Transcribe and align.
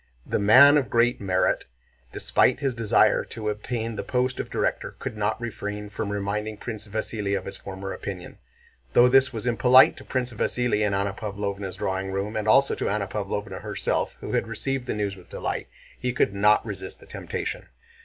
The 0.25 0.39
"man 0.39 0.79
of 0.79 0.89
great 0.89 1.21
merit," 1.21 1.65
despite 2.11 2.59
his 2.59 2.73
desire 2.73 3.23
to 3.25 3.49
obtain 3.49 3.95
the 3.95 4.03
post 4.03 4.39
of 4.39 4.49
director, 4.49 4.95
could 4.97 5.15
not 5.15 5.39
refrain 5.39 5.91
from 5.91 6.09
reminding 6.11 6.57
Prince 6.57 6.87
Vasíli 6.87 7.37
of 7.37 7.45
his 7.45 7.55
former 7.55 7.93
opinion. 7.93 8.39
Though 8.93 9.07
this 9.07 9.31
was 9.31 9.45
impolite 9.45 9.97
to 9.97 10.03
Prince 10.03 10.33
Vasíli 10.33 10.79
in 10.83 10.95
Anna 10.95 11.13
Pávlovna's 11.13 11.75
drawing 11.77 12.09
room, 12.11 12.35
and 12.35 12.47
also 12.47 12.73
to 12.73 12.89
Anna 12.89 13.07
Pávlovna 13.07 13.61
herself 13.61 14.17
who 14.21 14.31
had 14.31 14.47
received 14.47 14.87
the 14.87 14.95
news 14.95 15.15
with 15.15 15.29
delight, 15.29 15.67
he 15.99 16.11
could 16.13 16.33
not 16.33 16.65
resist 16.65 16.99
the 16.99 17.05
temptation. 17.05 17.67